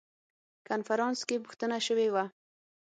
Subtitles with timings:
[0.67, 2.25] کنفرانس کې پوښتنه شوې وه.